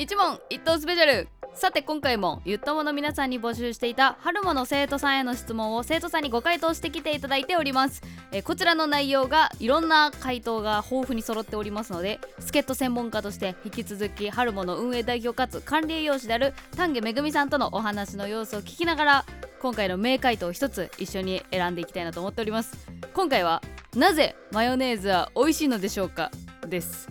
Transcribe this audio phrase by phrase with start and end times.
[0.00, 1.28] 一問一答スペシャル。
[1.52, 8.00] さて今回もゆったもの皆さんに募集していた春もの生徒さんへの質問を生徒さんにご回答してきていただいております。
[8.32, 19.24] えこちらの内容がいろんな回答が豊富に揃っておりますので助っ人専門家として引き続き春もの運営代表かつ管理栄養士である丹下めぐみさんとのお話の様子を聞きながら
[19.60, 22.74] 今回の名回答を一つ一緒に選んでいきたいなと思っております。
[23.12, 23.60] 今回は
[23.94, 26.30] なぜマヨネーズは美味しいのでしょうか？
[26.66, 27.10] です。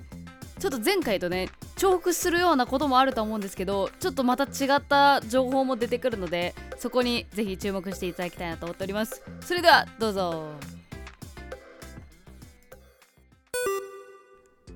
[0.58, 1.48] ちょっと前回とね
[1.79, 9.23] 重複するようなこともあると思うんですけどちょっとまた違った情報も出てくるのでそこにぜひ注目していただきたいなと思っております。
[9.41, 10.49] それではどうぞ。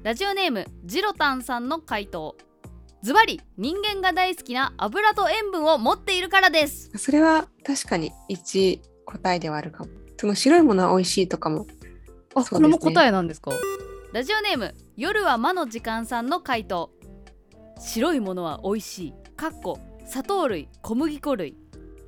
[0.01, 2.35] ラジオネームジロタンさんの回答。
[3.01, 6.89] ズバリ人間が大好きな油と塩分を持っているからです。
[6.97, 9.89] それは確かに一答えではあるかも。
[10.17, 11.67] その白いものは美味しいとかも。
[12.33, 12.45] あ、ね。
[12.49, 13.51] これも答えなんですか？
[14.13, 16.91] ラジオネーム夜は魔の時間さんの回答。
[17.79, 19.13] 白いものは美味しい。
[19.35, 21.57] かっこ砂糖類小麦粉類。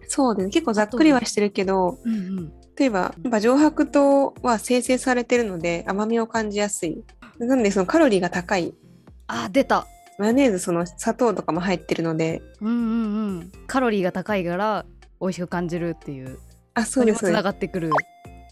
[0.08, 0.46] そうです。
[0.46, 0.52] ね。
[0.52, 2.54] 結構ざっくりはしてるけど、うんうん。
[2.78, 7.04] 例えば、やっぱ上白糖は生成されてるので甘みを感じやすい。
[7.40, 8.76] なのでそのカロリーが高い。
[9.26, 9.88] あ出た。
[10.20, 13.52] マヨネーズその砂糖とかも入ってるので、うんうんうん。
[13.66, 14.86] カロリーが高いから
[15.20, 16.38] 美味しく感じるっていう。
[16.76, 17.32] あ、それもつなそうです。
[17.32, 17.44] そうです。
[17.44, 17.90] がってくる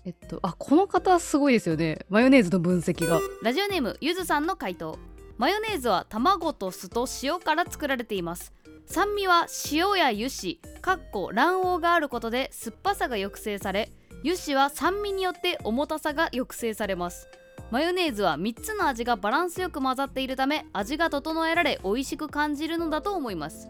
[0.05, 1.99] えっとあこの方すごいですよね。
[2.09, 3.21] マヨネーズの分析が。
[3.41, 4.99] ラジオネームゆずさんの回答。
[5.37, 8.53] マヨネーズは卵と酢と塩から作られています。
[8.85, 13.89] 酸味は塩や油脂かっこ卵黄があることで酸っぱさが抑制され
[14.25, 17.29] 油脂は酸味によって重たさが抑制されます。
[17.71, 23.69] マヨネーズは3つの味がバランスよく混ざっているため味が整えられ美味しく感じるのだと思います。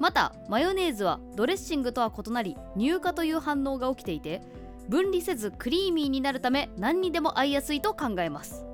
[0.00, 4.40] またマヨネーズはドレッシングとは異なり乳化という反応が起きていて
[4.88, 8.64] 分離せずクリーミーになるため何にでも合いやすいと考えます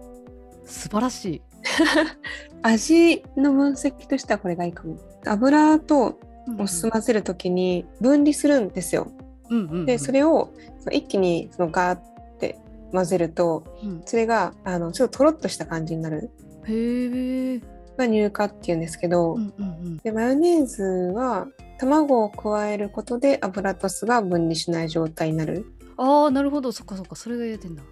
[0.64, 1.42] 素晴らしい
[2.62, 4.96] 味の分析としてはこれがいいかも。
[5.26, 6.18] 油と
[6.58, 9.08] お酢混ぜるときに分離するんですよ。
[9.50, 10.52] うんうんうんで、それを
[10.92, 12.02] 一気にそのガーっ
[12.38, 12.58] て
[12.92, 16.30] 混ぜると、うんそれがあのちょっととろっとした感じになる。
[16.64, 17.60] へえ
[17.96, 25.66] が乳化っていうんですけど、うんうんうんでマヨネーズは卵を加えることで油と酢が分離しない状態になる。
[26.00, 26.72] ああなるほど。
[26.72, 27.14] そっかそっか。
[27.14, 27.82] それが言えてんだ。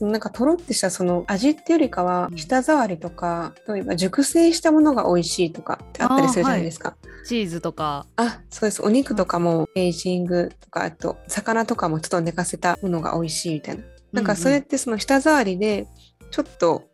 [0.00, 2.38] なんかとろってしたその味っていうよりかはうん。
[2.38, 6.96] 舌触りとか、例えば熟成したものが美味しいとかってあったりするじゃないですか。
[7.26, 8.06] チーズとか。
[8.16, 8.82] あそうです。
[8.82, 13.84] お肉とかもエイジングとかあと魚とかもちょっと寝かせたものが美味しいみたいな。
[14.12, 15.86] なんかそれってその舌触りで
[16.30, 16.84] ちょっと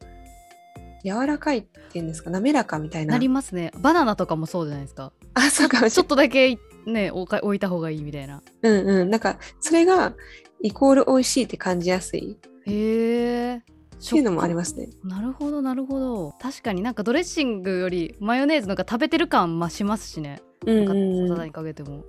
[1.05, 3.12] 柔らかいっていうんですか滑らかみたいな。
[3.12, 3.73] なりますね。
[3.79, 5.12] バナナとかもそうじゃないですか。
[5.34, 8.43] あそうかちょれっとだけね置か置いた方がいいみたいな。
[8.62, 9.10] うんうん。
[9.10, 10.15] なんかそれが
[10.62, 12.32] イコール美味しいって感じやすい。
[12.32, 13.62] っへえ
[14.00, 14.88] ていうのもありますね。
[15.04, 16.32] なるほどなるほど。
[16.41, 20.43] 確かになんかドレッシングよりマヨネーズの方が食べてる感増しますしね。
[20.66, 21.28] うんかうんうん。
[21.28, 22.04] サラダにかけても。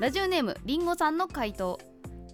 [0.00, 1.78] ラジオネームりんごさんの回答。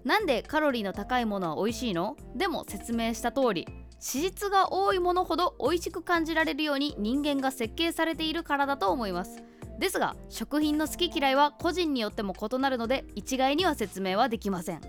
[0.05, 2.17] なんでカロリーの高いものは美味しいの？
[2.37, 9.43] でも説明した通り脂質が多いものほど美味しく感じられるように人間が設計されているからだと思います
[9.79, 14.81] ですが食品の好き嫌いは個人によっても異なるので一概には説明はできません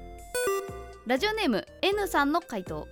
[1.05, 2.87] ラジオネーム N さんの回答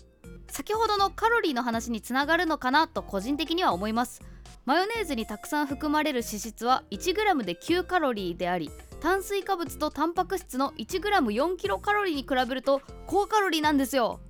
[0.47, 4.21] 先ほどのカロリーの話につながるのかなと個人的には思います
[4.65, 8.69] マヨネーズにたくさん含まれる脂質は 1g で9カロリーであり
[9.03, 14.21] 炭水化物とタンパク質の 1g4 キロカロリーに比べると高カロリーなんですよ。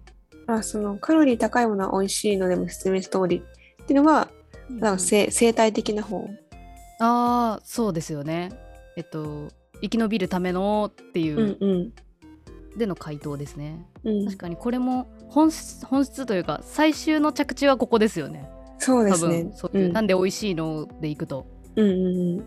[0.47, 3.43] あそのカロリー高いものは美味しいのでも説明した通り
[3.83, 4.29] っていうのは
[4.71, 6.27] なんか生生態的な方。
[7.05, 8.51] ああそうですよね。
[8.95, 9.49] えっと
[9.81, 11.93] 生き延びるためのっていううんうん
[12.77, 13.85] での回答ですね。
[14.05, 18.49] うん確かにこれも本質本質というか最終の着地はここですよね。
[18.79, 19.53] 多そうですね分。
[19.53, 21.45] そういう、うんなんで美味しいのでいくと。
[21.75, 22.05] うんうん
[22.37, 22.45] うん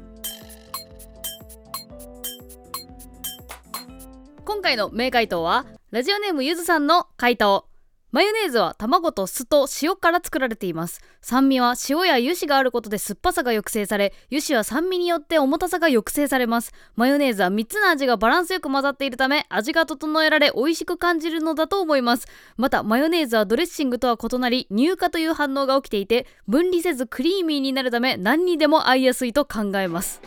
[4.44, 7.66] 今回の名回答はラジオネームゆずさんの回答
[8.12, 11.02] マヨネーズは卵と酢と塩から作られています。
[11.20, 16.72] 酸味は塩や油脂があることで酸っぱさが抑制され油脂は酸味によって重たさが抑制されます。
[16.94, 22.28] マヨネーズは3つの味がバランスよく混ざっているため味が整えられ美味しく感じるのだと思います。
[22.56, 30.22] またマヨネーズはドレッシングとは異なり乳化という反応が起きていて分離せずクリーミーになるため何にでも合いやすいと考えます。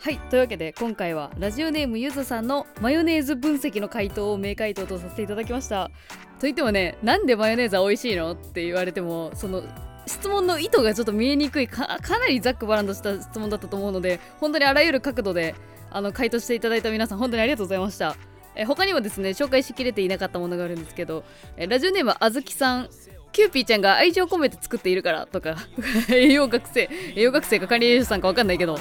[0.00, 5.90] はいというわけで今回はラジオネームゆずさんのマヨネーズ分析の回答を名回答とさせていただきました。
[6.38, 9.64] といってもねなんでマヨネーズは美味しいのって言われてもその
[10.06, 15.56] 質問の意図がちょっと見えにくいかなりざっくばらんとした質問だったと思うので本当にあらゆる角度で
[15.90, 18.14] あの回答していただいた皆さん本当にありがとうございました。
[18.54, 21.24] え他にもですね紹介しきれていなかったものがあるんですけど
[21.56, 22.88] えラジオネームあずきさん
[23.32, 25.56] キューピーちゃんが愛情込めて作っているからとか
[26.08, 28.78] 栄養学生栄養学生か管理栄養士さんか分かんないけど。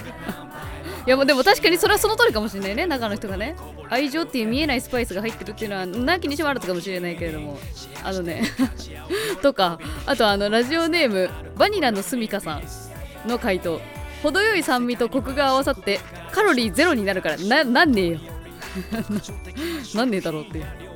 [1.08, 3.56] いやでも確かにそれはその通りかもしれないね中の人がね。
[3.90, 7.58] 愛情っていう見えないスパイスが入ってるっていうのはなきにしもあるのかもしれないけれども。
[8.04, 8.44] あのね
[9.42, 12.64] とかあとあのラジオネームバニラのすみかさん
[13.28, 13.80] の回答。
[14.22, 16.02] 程よい酸味とコクが合わさって
[16.32, 18.20] カロリーゼロになるからななんねえよ。
[19.96, 20.87] なんねえだろうっていう。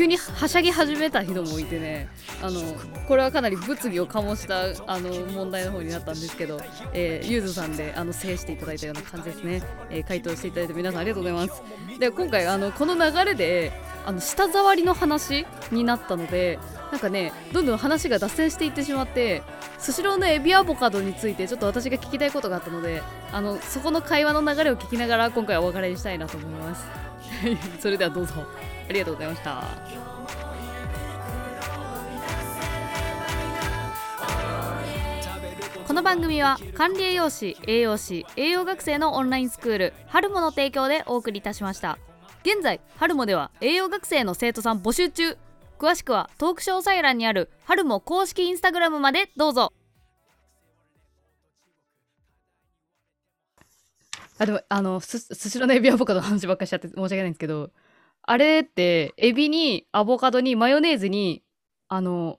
[0.00, 2.08] 急にはしゃぎ始めた人もいてね。
[2.40, 2.62] あの
[3.06, 6.58] これはかなり物議を醸したあの問題の方になったんですけど、
[6.94, 11.62] えー、ゆずさんであの制していただいたような感じですね、えー、回答していただいて皆さんありがとうございます。
[11.98, 13.72] で今回あのこの流れで
[14.06, 16.58] あの舌触りの話になったので
[16.90, 19.42] なんかねどんどん話が脱線していってしまって
[19.78, 23.02] スシローのエビアボカドについてちょっと私が聞きたいことがあったので
[23.32, 26.86] あのそこの会話の流れを聞きながら今回はお別れにしたいなと思います。
[27.80, 28.32] それではどうぞ。
[28.90, 29.62] ありがとうございました。
[35.86, 41.98] この番組は管理栄養士栄養士栄養学生のオンラインスクール春モの提供でお送りいたしました。
[42.42, 45.38] 現在春モでは栄養学生の生徒さん募集中。
[45.78, 49.72] 詳しくはトーク詳細欄にある春モ公式インスタグラムまでどうぞ。
[54.38, 57.70] あでもあのすすしろのエビアボカドの話ばっかりしちゃって申し訳ないんですけど
[58.22, 61.42] あれってエビにアボカドにマヨネーズに
[61.88, 62.38] あの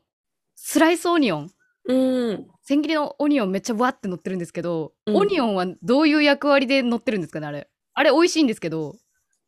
[0.55, 1.51] スライスオニオン。
[1.85, 2.47] うん。
[2.63, 5.15] 千切りのオニオンめっちゃわって乗ってるんですけど、うん。
[5.17, 7.67] オニオンはどういう役割で乗ってるんですかねあれ。
[7.93, 8.95] あれ美味しいんですけど。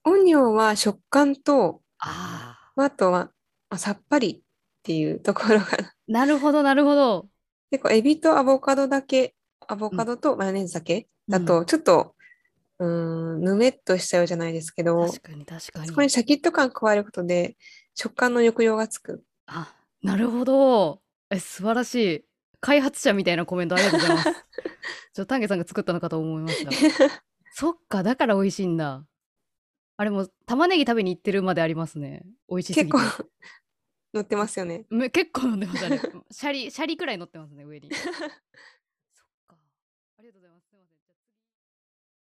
[0.06, 3.30] オニオンは食感と、ああとは
[3.70, 4.42] あさっぱりっ
[4.84, 5.66] ていうところが、
[6.08, 6.26] な。
[6.26, 7.28] るほどなるほど。
[7.72, 9.36] 結構エビとアボカドだけ、
[9.68, 12.16] アボカドとマヨネーズだけだと、ちょっと、
[12.80, 15.88] うーん、ぬめっとしちゃうじゃないですけど、確かに確かに。
[15.88, 17.58] そこにシャキッと感加えることで、
[17.96, 19.24] 食感の抑揚がつく。
[19.48, 21.02] あなるほど。
[21.30, 22.26] え素晴らしい。
[22.60, 24.32] 開発者みたいなコメントありがとうございます。
[25.14, 26.72] ちょっと丹下さんが作ったのかと思いました。
[27.52, 29.06] そっかだから美味しいんだ。
[29.98, 32.26] あれも玉ねぎ食べに行ってるまでありますね。
[32.50, 33.30] 美味しすぎ結て構
[34.14, 34.86] 乗ってますよね。
[34.90, 36.00] め結構飲んでますあれ。
[36.00, 37.90] シャリシャリくらい乗ってますね上に